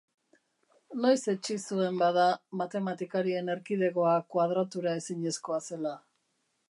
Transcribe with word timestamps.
Noiz 1.01 1.19
etsi 1.33 1.57
zuen, 1.63 1.99
bada, 2.03 2.23
matematikarien 2.61 3.55
erkidegoa 3.57 4.17
koadratura 4.37 4.97
ezinezkoa 5.03 5.61
zela? 5.69 5.97